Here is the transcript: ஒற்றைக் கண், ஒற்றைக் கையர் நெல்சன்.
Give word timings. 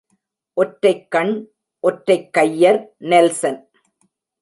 ஒற்றைக் 0.53 1.11
கண், 1.11 1.49
ஒற்றைக் 1.79 2.33
கையர் 2.33 2.95
நெல்சன். 2.97 3.69